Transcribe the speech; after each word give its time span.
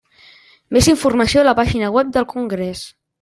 Més 0.77 0.87
informació 0.93 1.43
a 1.43 1.47
la 1.49 1.53
pàgina 1.59 1.91
web 1.99 2.09
del 2.17 2.27
congrés. 2.33 2.83